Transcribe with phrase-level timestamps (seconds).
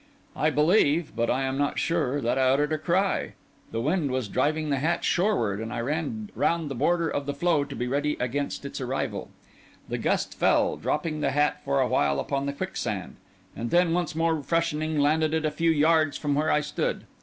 [0.35, 3.33] I believe, but I am not sure, that I uttered a cry.
[3.71, 7.35] The wind was driving the hat shoreward, and I ran round the border of the
[7.35, 9.29] floe to be ready against its arrival.
[9.89, 13.17] The gust fell, dropping the hat for a while upon the quicksand,
[13.55, 17.03] and then, once more freshening, landed it a few yards from where I stood.